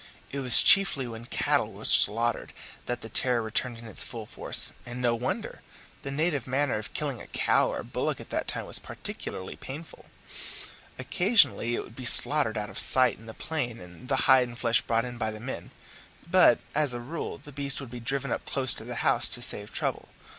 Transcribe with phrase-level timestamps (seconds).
[0.31, 2.53] It was chiefly when cattle were slaughtered
[2.87, 4.73] that the terror returned in its full force.
[4.83, 5.61] And no wonder!
[6.01, 10.05] The native manner of killing a cow or bullock at that time was peculiarly painful.
[10.97, 14.57] Occasionally it would be slaughtered out of sight on the plain, and the hide and
[14.57, 15.69] flesh brought in by the men,
[16.27, 19.39] but, as a rule, the beast would be driven up close to the house to
[19.43, 20.09] save trouble.